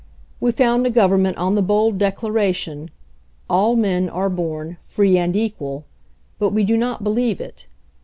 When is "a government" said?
0.87-1.37